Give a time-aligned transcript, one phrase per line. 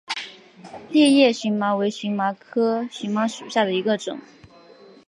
[0.89, 4.19] 裂叶荨麻为荨麻科荨麻属下的一个种。